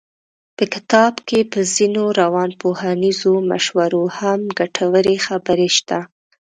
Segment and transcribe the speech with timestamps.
[0.57, 5.99] په کتاب کې په ځينو روانپوهنیزو مشورو هم ګټورې خبرې شته.